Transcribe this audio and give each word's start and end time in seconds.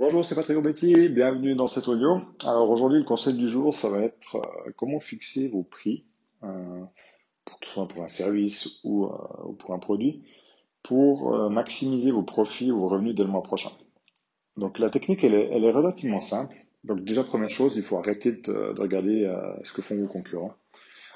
Bonjour, 0.00 0.24
c'est 0.24 0.34
Patrick 0.34 0.56
Robetti, 0.56 1.10
bienvenue 1.10 1.54
dans 1.54 1.66
cette 1.66 1.86
audio. 1.86 2.22
Alors 2.42 2.70
aujourd'hui, 2.70 3.00
le 3.00 3.04
conseil 3.04 3.34
du 3.34 3.46
jour, 3.46 3.74
ça 3.74 3.90
va 3.90 4.00
être 4.00 4.36
euh, 4.36 4.70
comment 4.74 4.98
fixer 4.98 5.50
vos 5.50 5.62
prix, 5.62 6.06
euh, 6.42 6.82
pour, 7.44 7.58
soit 7.60 7.86
pour 7.86 8.02
un 8.02 8.08
service 8.08 8.80
ou, 8.82 9.04
euh, 9.04 9.10
ou 9.44 9.52
pour 9.52 9.74
un 9.74 9.78
produit, 9.78 10.24
pour 10.82 11.34
euh, 11.34 11.50
maximiser 11.50 12.12
vos 12.12 12.22
profits 12.22 12.72
ou 12.72 12.80
vos 12.80 12.88
revenus 12.88 13.14
dès 13.14 13.24
le 13.24 13.28
mois 13.28 13.42
prochain. 13.42 13.72
Donc 14.56 14.78
la 14.78 14.88
technique, 14.88 15.22
elle 15.22 15.34
est, 15.34 15.50
elle 15.52 15.64
est 15.64 15.70
relativement 15.70 16.20
simple. 16.20 16.56
Donc 16.82 17.04
déjà, 17.04 17.22
première 17.22 17.50
chose, 17.50 17.76
il 17.76 17.82
faut 17.82 17.98
arrêter 17.98 18.32
de, 18.32 18.72
de 18.72 18.80
regarder 18.80 19.26
euh, 19.26 19.52
ce 19.64 19.74
que 19.74 19.82
font 19.82 19.96
vos 19.96 20.06
concurrents. 20.06 20.54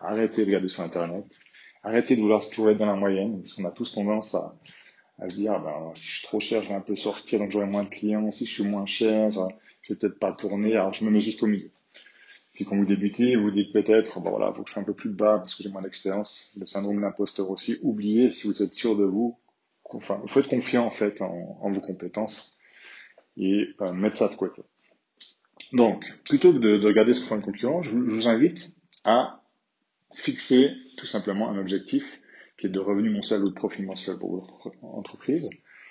Arrêtez 0.00 0.42
de 0.42 0.46
regarder 0.46 0.68
sur 0.68 0.84
Internet. 0.84 1.24
Arrêtez 1.82 2.14
de 2.14 2.20
vouloir 2.20 2.48
toujours 2.48 2.70
être 2.70 2.78
dans 2.78 2.86
la 2.86 2.94
moyenne, 2.94 3.40
parce 3.40 3.54
qu'on 3.54 3.64
a 3.64 3.72
tous 3.72 3.90
tendance 3.92 4.36
à, 4.36 4.54
à 5.18 5.28
se 5.28 5.36
dire, 5.36 5.52
ah 5.52 5.58
ben, 5.58 5.94
si 5.94 6.06
je 6.06 6.18
suis 6.18 6.26
trop 6.26 6.40
cher, 6.40 6.62
je 6.62 6.68
vais 6.68 6.74
un 6.74 6.80
peu 6.80 6.96
sortir, 6.96 7.38
donc 7.38 7.50
j'aurai 7.50 7.66
moins 7.66 7.84
de 7.84 7.88
clients. 7.88 8.30
Si 8.30 8.46
je 8.46 8.52
suis 8.52 8.64
moins 8.64 8.86
cher, 8.86 9.32
je 9.82 9.92
vais 9.92 9.98
peut-être 9.98 10.18
pas 10.18 10.32
tourner, 10.32 10.74
alors 10.74 10.92
je 10.92 11.04
me 11.04 11.10
mets 11.10 11.20
juste 11.20 11.42
au 11.42 11.46
milieu. 11.46 11.70
Puis 12.54 12.64
quand 12.64 12.76
vous 12.76 12.86
débutez, 12.86 13.36
vous 13.36 13.50
dites 13.50 13.72
peut-être, 13.72 14.20
bon 14.20 14.30
voilà, 14.30 14.52
faut 14.52 14.62
que 14.62 14.68
je 14.68 14.72
sois 14.72 14.82
un 14.82 14.84
peu 14.84 14.94
plus 14.94 15.10
bas 15.10 15.38
parce 15.38 15.54
que 15.54 15.62
j'ai 15.62 15.68
moins 15.68 15.82
d'expérience. 15.82 16.56
Le 16.58 16.66
syndrome 16.66 16.96
de 16.96 17.02
l'imposteur 17.02 17.50
aussi. 17.50 17.78
Oubliez, 17.82 18.30
si 18.30 18.48
vous 18.48 18.62
êtes 18.62 18.72
sûr 18.72 18.96
de 18.96 19.04
vous, 19.04 19.38
enfin, 19.84 20.20
faut 20.26 20.40
être 20.40 20.48
confiant 20.48 20.84
en 20.84 20.90
fait 20.90 21.22
en, 21.22 21.70
vos 21.70 21.80
compétences 21.80 22.56
et 23.36 23.68
euh, 23.80 23.92
mettre 23.92 24.16
ça 24.16 24.28
de 24.28 24.34
côté. 24.34 24.62
Donc, 25.72 26.04
plutôt 26.24 26.52
que 26.52 26.58
de, 26.58 26.78
de 26.78 26.86
regarder 26.86 27.12
ce 27.12 27.20
que 27.20 27.26
font 27.26 27.36
les 27.36 27.42
concurrents, 27.42 27.80
vous, 27.80 28.08
je 28.08 28.14
vous 28.14 28.26
invite 28.26 28.74
à 29.04 29.40
fixer 30.12 30.72
tout 30.96 31.06
simplement 31.06 31.50
un 31.50 31.58
objectif 31.58 32.20
qui 32.58 32.66
est 32.66 32.70
de 32.70 32.80
revenu 32.80 33.10
mensuel 33.10 33.42
ou 33.42 33.48
de 33.48 33.54
profit 33.54 33.82
mensuel 33.82 34.18
pour 34.18 34.32
votre 34.32 34.70
entreprise. 34.82 35.48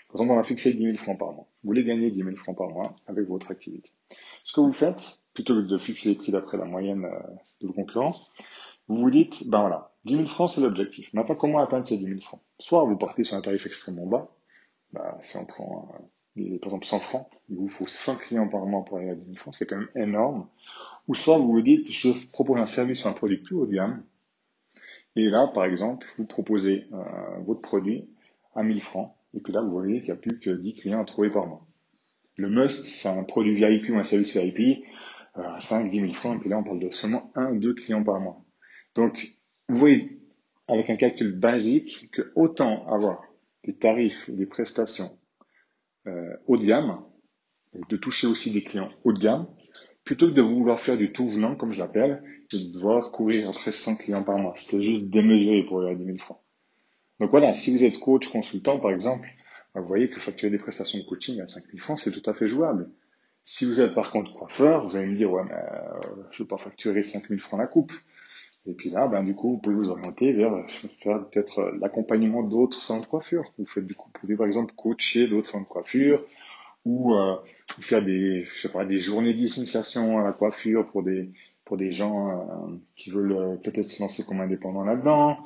Par 0.08 0.16
exemple, 0.16 0.32
on 0.32 0.36
va 0.36 0.44
fixer 0.44 0.74
10 0.74 0.84
000 0.84 0.98
francs 0.98 1.18
par 1.18 1.34
mois. 1.34 1.48
Vous 1.64 1.68
voulez 1.68 1.84
gagner 1.84 2.12
10 2.12 2.24
000 2.24 2.36
francs 2.36 2.58
par 2.58 2.70
mois 2.70 2.96
avec 3.08 3.28
votre 3.28 3.52
activité. 3.52 3.92
Ce 4.44 4.54
que 4.54 4.62
vous 4.62 4.74
faites, 4.74 5.20
plutôt 5.34 5.56
que 5.56 5.68
de 5.68 5.78
fixer 5.78 6.10
les 6.10 6.16
prix 6.16 6.32
d'après 6.32 6.58
la 6.58 6.66
moyenne 6.66 7.06
euh, 7.06 7.20
de 7.62 7.68
vos 7.68 7.74
concurrents, 7.74 8.16
vous 8.88 8.98
vous 8.98 9.12
dites, 9.12 9.50
ben 9.50 9.62
voilà, 9.62 9.92
10 10.06 10.16
000 10.16 10.28
francs 10.28 10.50
c'est 10.50 10.62
l'objectif. 10.62 11.14
Maintenant, 11.14 11.36
comment 11.36 11.60
atteindre 11.60 11.86
ces 11.86 11.98
10 11.98 12.06
000 12.06 12.20
francs? 12.22 12.42
Soit 12.60 12.84
vous 12.86 12.98
partez 12.98 13.24
sur 13.24 13.36
un 13.36 13.42
tarif 13.42 13.66
extrêmement 13.66 14.06
bas, 14.06 14.30
ben, 14.94 15.18
si 15.24 15.36
on 15.36 15.46
prend 15.46 15.90
euh, 16.38 16.58
par 16.60 16.70
exemple 16.70 16.86
100 16.86 17.00
francs, 17.00 17.28
il 17.50 17.58
vous 17.58 17.68
faut 17.68 17.88
100 17.88 18.18
clients 18.18 18.48
par 18.48 18.66
mois 18.66 18.86
pour 18.86 18.98
arriver 18.98 19.12
à 19.12 19.16
10 19.16 19.26
000 19.26 19.38
francs, 19.38 19.56
c'est 19.56 19.66
quand 19.66 19.78
même 19.78 19.90
énorme. 19.96 20.48
Ou 21.08 21.16
soit 21.16 21.38
vous 21.38 21.52
vous 21.52 21.62
dites, 21.62 21.92
je 21.92 22.10
propose 22.30 22.60
un 22.60 22.66
service 22.66 23.04
ou 23.04 23.10
un 23.10 23.14
produit 23.14 23.38
plus 23.38 23.56
haut 23.56 23.66
de 23.66 23.76
gamme, 23.76 24.04
et 25.18 25.32
là, 25.32 25.48
par 25.48 25.66
exemple, 25.66 26.06
vous 26.18 26.26
proposez 26.26 26.86
euh, 26.94 27.40
votre 27.44 27.62
produit 27.62 28.08
à 28.54 28.62
1000 28.62 28.82
francs. 28.82 29.16
Et 29.34 29.40
puis 29.40 29.52
là, 29.52 29.62
vous 29.62 29.72
voyez 29.72 30.02
qu'il 30.02 30.12
n'y 30.12 30.12
a 30.12 30.16
plus 30.16 30.40
que 30.40 30.52
10 30.52 30.76
clients 30.76 31.02
à 31.02 31.06
trouver 31.06 31.32
par 31.32 31.48
mois. 31.48 31.66
Le 32.36 32.50
must, 32.50 32.86
c'est 32.86 33.10
un 33.10 33.24
produit 33.24 33.56
VIP 33.56 33.90
ou 33.90 33.96
un 33.96 34.04
service 34.04 34.38
VIP 34.38 34.86
euh, 35.38 35.42
à 35.42 35.60
5, 35.60 35.90
10 35.90 36.02
000 36.02 36.14
francs. 36.14 36.38
Et 36.38 36.40
puis 36.40 36.50
là, 36.52 36.60
on 36.60 36.64
parle 36.64 36.80
de 36.80 36.92
seulement 36.92 37.32
1 37.34 37.56
2 37.56 37.74
clients 37.74 38.04
par 38.04 38.20
mois. 38.20 38.46
Donc, 38.94 39.34
vous 39.68 39.80
voyez, 39.80 40.20
avec 40.68 40.88
un 40.92 40.98
calcul 40.98 41.32
basique, 41.32 42.12
que 42.12 42.32
autant 42.36 42.88
avoir 42.88 43.24
des 43.64 43.76
tarifs, 43.76 44.30
des 44.30 44.46
prestations 44.46 45.10
euh, 46.06 46.38
haut 46.46 46.58
de 46.58 46.66
gamme, 46.66 47.02
de 47.90 47.98
toucher 47.98 48.28
aussi 48.28 48.52
des 48.52 48.64
clients 48.64 48.92
haut 49.04 49.14
de 49.14 49.20
gamme, 49.20 49.48
plutôt 50.08 50.30
que 50.30 50.34
de 50.34 50.42
vouloir 50.42 50.80
faire 50.80 50.96
du 50.96 51.12
tout 51.12 51.28
venant, 51.28 51.56
comme 51.56 51.74
je 51.74 51.80
l'appelle, 51.80 52.24
de 52.50 52.74
devoir 52.74 53.12
courir 53.12 53.50
après 53.50 53.74
100 53.74 53.98
clients 53.98 54.24
par 54.24 54.38
mois. 54.38 54.54
C'était 54.56 54.82
juste 54.82 55.10
démesuré 55.10 55.64
pour 55.64 55.82
les 55.82 55.92
à 55.92 55.96
10 55.96 56.06
000 56.06 56.18
francs. 56.18 56.40
Donc 57.20 57.30
voilà, 57.30 57.54
si 57.54 57.76
vous 57.76 57.84
êtes 57.84 58.00
coach, 58.00 58.30
consultant, 58.30 58.80
par 58.80 58.92
exemple, 58.92 59.28
bah, 59.76 59.82
vous 59.82 59.88
voyez 59.88 60.10
que 60.10 60.22
facturer 60.22 60.50
des 60.50 60.60
prestations 60.60 60.98
de 60.98 61.04
coaching 61.04 61.42
à 61.42 61.48
5 61.48 61.62
000 61.66 61.80
francs, 61.80 62.00
c'est 62.00 62.14
tout 62.14 62.28
à 62.30 62.34
fait 62.34 62.48
jouable. 62.48 62.90
Si 63.44 63.66
vous 63.66 63.82
êtes 63.82 63.94
par 63.94 64.12
contre 64.12 64.34
coiffeur, 64.34 64.88
vous 64.88 64.96
allez 64.96 65.08
me 65.08 65.18
dire, 65.18 65.30
ouais, 65.30 65.44
mais 65.44 65.56
euh, 65.56 66.00
je 66.32 66.42
ne 66.42 66.46
veux 66.46 66.48
pas 66.48 66.58
facturer 66.58 67.04
5 67.04 67.28
000 67.28 67.42
francs 67.42 67.60
la 67.60 67.68
coupe. 67.68 67.92
Et 68.66 68.76
puis 68.76 68.90
là, 68.90 69.10
ben, 69.10 69.26
du 69.26 69.36
coup, 69.36 69.50
vous 69.50 69.58
pouvez 69.58 69.76
vous 69.76 69.90
orienter 69.90 70.32
vers 70.32 70.54
faire 70.70 71.28
peut-être 71.28 71.74
l'accompagnement 71.82 72.44
d'autres 72.44 72.80
centres 72.80 73.04
de 73.04 73.10
coiffure. 73.10 73.44
Vous 73.58 73.66
faites 73.66 73.86
du 73.86 73.94
coup, 73.94 74.10
vous 74.14 74.20
pouvez 74.22 74.38
par 74.38 74.48
exemple 74.48 74.74
coacher 74.74 75.28
d'autres 75.28 75.50
centres 75.50 75.68
de 75.68 75.70
coiffure, 75.70 76.24
ou 76.86 77.14
euh, 77.14 77.36
faire 77.80 78.04
des, 78.04 78.46
je 78.54 78.62
sais 78.62 78.72
pas, 78.72 78.86
des 78.86 79.00
journées 79.00 79.34
d'initiation 79.34 80.20
à 80.20 80.24
la 80.24 80.34
coiffure 80.34 80.88
pour 80.88 81.04
des, 81.04 81.30
pour 81.66 81.78
des 81.78 81.92
gens 81.92 82.30
euh, 82.30 82.76
qui 82.96 83.12
veulent 83.12 83.34
euh, 83.34 83.56
peut-être 83.56 83.90
se 83.90 84.02
lancer 84.02 84.24
comme 84.26 84.42
indépendants 84.42 84.84
là-dedans. 84.84 85.38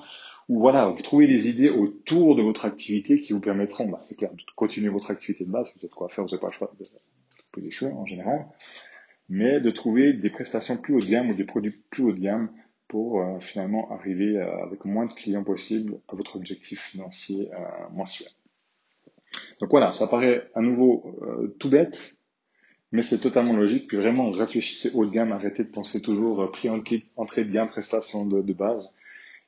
Ou 0.49 0.59
voilà, 0.59 0.87
vous 0.87 1.01
trouvez 1.01 1.27
des 1.27 1.49
idées 1.49 1.69
autour 1.69 2.35
de 2.35 2.41
votre 2.41 2.65
activité 2.65 3.21
qui 3.21 3.33
vous 3.33 3.39
permettront, 3.39 3.87
bah, 3.87 3.99
c'est 4.01 4.17
clair, 4.17 4.31
de 4.31 4.43
continuer 4.55 4.89
votre 4.89 5.11
activité 5.11 5.45
de 5.45 5.51
base. 5.51 5.71
Vous 5.77 5.85
êtes 5.85 5.91
coiffeur, 5.91 6.25
vous 6.25 6.31
n'avez 6.31 6.41
pas 6.41 6.47
le 6.47 6.53
choix 6.53 6.71
de 6.71 6.77
poser 6.77 6.91
des 7.57 7.85
en 7.85 8.05
général. 8.05 8.47
Mais 9.29 9.61
de 9.61 9.71
trouver 9.71 10.13
des 10.13 10.29
prestations 10.29 10.77
plus 10.77 10.95
haut 10.95 10.99
de 10.99 11.05
gamme 11.05 11.29
ou 11.29 11.33
des 11.33 11.45
produits 11.45 11.79
plus 11.89 12.03
haut 12.03 12.11
de 12.11 12.19
gamme 12.19 12.49
pour 12.87 13.21
euh, 13.21 13.39
finalement 13.39 13.89
arriver 13.91 14.37
euh, 14.37 14.65
avec 14.65 14.83
moins 14.83 15.05
de 15.05 15.13
clients 15.13 15.45
possible 15.45 15.99
à 16.09 16.15
votre 16.15 16.35
objectif 16.35 16.81
financier 16.81 17.49
euh, 17.53 17.57
mensuel. 17.93 18.27
Donc 19.61 19.69
voilà, 19.69 19.93
ça 19.93 20.07
paraît 20.07 20.49
à 20.55 20.61
nouveau 20.61 21.19
euh, 21.21 21.55
tout 21.59 21.69
bête, 21.69 22.17
mais 22.91 23.03
c'est 23.03 23.19
totalement 23.19 23.53
logique. 23.53 23.87
Puis 23.87 23.97
vraiment, 23.97 24.31
réfléchissez 24.31 24.91
haut 24.95 25.05
de 25.05 25.11
gamme, 25.11 25.31
arrêtez 25.31 25.63
de 25.63 25.69
penser 25.69 26.01
toujours 26.01 26.41
euh, 26.41 26.51
prix 26.51 26.67
entrée 26.67 27.45
de 27.45 27.51
gamme, 27.51 27.69
prestation 27.69 28.25
de, 28.25 28.53
base, 28.53 28.95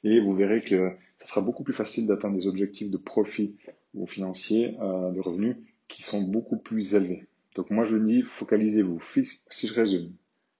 et 0.03 0.19
vous 0.19 0.35
verrez 0.35 0.61
que 0.61 0.91
ça 1.17 1.25
sera 1.25 1.41
beaucoup 1.41 1.63
plus 1.63 1.73
facile 1.73 2.05
d'atteindre 2.05 2.37
des 2.37 2.47
objectifs 2.47 2.91
de 2.91 2.97
profit 2.97 3.55
ou 3.95 4.05
financiers, 4.05 4.77
euh, 4.81 5.11
de 5.11 5.19
revenus, 5.19 5.57
qui 5.87 6.03
sont 6.03 6.21
beaucoup 6.21 6.57
plus 6.57 6.93
élevés. 6.93 7.25
Donc 7.55 7.71
moi 7.71 7.83
je 7.83 7.97
dis, 7.97 8.21
focalisez-vous. 8.21 9.01
Si 9.49 9.67
je 9.67 9.73
résume, 9.73 10.11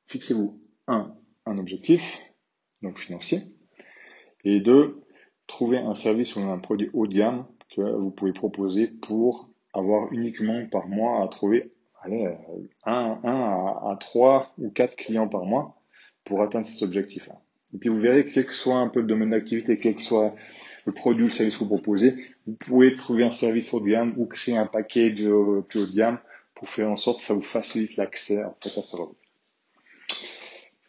fixez-vous 0.08 0.60
un, 0.88 1.16
un 1.46 1.60
objectif, 1.60 2.20
donc 2.82 2.98
financier, 2.98 3.40
et 4.46 4.62
deux, 4.62 5.04
trouvez 5.46 5.78
un 5.78 5.94
service 5.94 6.36
ou 6.36 6.40
un 6.40 6.58
produit 6.58 6.90
haut 6.94 7.06
de 7.06 7.14
gamme 7.14 7.46
que 7.76 7.82
vous 7.82 8.12
pouvez 8.12 8.34
proposer 8.34 8.88
pour 8.88 9.50
avoir 9.74 10.12
uniquement 10.12 10.66
par 10.72 10.88
mois 10.88 11.24
à 11.24 11.28
trouver 11.28 11.72
allez, 12.04 12.28
un, 12.86 13.20
un 13.24 13.92
à, 13.92 13.98
3 14.00 14.54
ou 14.58 14.70
4 14.70 14.96
clients 14.96 15.28
par 15.28 15.46
mois 15.46 15.82
pour 16.24 16.42
atteindre 16.42 16.66
cet 16.66 16.82
objectif-là. 16.84 17.36
Et 17.74 17.78
puis 17.78 17.90
vous 17.90 18.00
verrez, 18.00 18.26
quel 18.26 18.46
que 18.46 18.54
soit 18.54 18.78
un 18.78 18.88
peu 18.88 19.02
le 19.02 19.08
domaine 19.08 19.32
d'activité, 19.32 19.80
quel 19.80 19.96
que 19.96 20.02
soit 20.02 20.36
le 20.86 20.92
produit 20.92 21.24
ou 21.24 21.28
le 21.28 21.32
service 21.32 21.56
que 21.56 21.64
vous 21.64 21.70
proposez, 21.70 22.14
vous 22.46 22.54
pouvez 22.54 22.96
trouver 22.96 23.24
un 23.24 23.32
service 23.32 23.74
haut 23.74 23.80
de 23.80 23.90
gamme 23.90 24.14
ou 24.18 24.26
créer 24.26 24.58
un 24.58 24.68
package 24.68 25.24
plus 25.68 25.80
haut 25.82 25.88
de 25.88 25.96
gamme 25.96 26.20
pour 26.54 26.70
faire 26.70 26.90
en 26.90 26.98
sorte 26.98 27.20
que 27.20 27.26
ça 27.26 27.34
vous 27.34 27.42
facilite 27.42 27.98
l'accès 27.98 28.44
en 28.44 28.56
fait, 28.62 28.78
à 28.78 28.84
ce 28.84 28.96
revenu. 28.96 29.16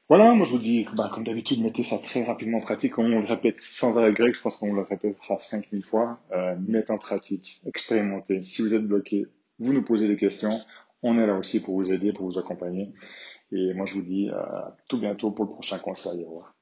Voilà, 0.09 0.35
moi 0.35 0.45
je 0.45 0.53
vous 0.53 0.59
dis, 0.59 0.87
bah, 0.97 1.11
comme 1.13 1.25
d'habitude, 1.25 1.63
mettez 1.63 1.83
ça 1.83 1.99
très 1.99 2.25
rapidement 2.25 2.59
en 2.59 2.61
pratique. 2.61 2.99
On 2.99 3.09
le 3.09 3.21
répète 3.21 3.61
sans 3.61 3.99
arrêt 3.99 4.13
grec, 4.13 4.35
je 4.35 4.43
pense 4.43 4.57
qu'on 4.59 4.75
le 4.75 4.83
répétera 4.83 5.39
5000 5.39 5.83
fois. 5.83 6.21
Euh, 6.33 6.55
mettez 6.69 6.93
en 6.93 6.99
pratique, 6.99 7.63
expérimentez. 7.67 8.45
Si 8.45 8.61
vous 8.63 8.75
êtes 8.75 8.87
bloqué, 8.87 9.27
vous 9.59 9.73
nous 9.73 9.83
posez 9.83 10.07
des 10.07 10.17
questions. 10.17 10.51
On 11.03 11.19
est 11.19 11.27
là 11.27 11.35
aussi 11.37 11.63
pour 11.63 11.75
vous 11.77 11.91
aider, 11.93 12.13
pour 12.13 12.27
vous 12.27 12.39
accompagner. 12.39 12.93
Et 13.53 13.73
moi 13.75 13.87
je 13.87 13.95
vous 13.95 14.03
dis 14.03 14.29
à 14.31 14.77
tout 14.89 14.99
bientôt 14.99 15.31
pour 15.31 15.47
le 15.47 15.51
prochain 15.53 15.79
conseil. 15.79 16.23
Au 16.25 16.29
revoir. 16.29 16.55